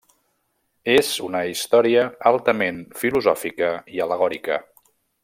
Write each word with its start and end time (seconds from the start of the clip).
És 0.93 1.11
una 1.27 1.41
història 1.49 2.07
altament 2.31 2.83
filosòfica 3.03 3.73
i 3.99 4.05
al·legòrica. 4.07 4.59